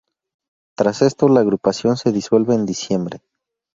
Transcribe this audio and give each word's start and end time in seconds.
Tras 0.75 1.03
esto, 1.03 1.29
la 1.29 1.41
agrupación 1.41 1.95
se 1.95 2.11
disuelve 2.11 2.55
en 2.55 2.65
diciembre. 2.65 3.19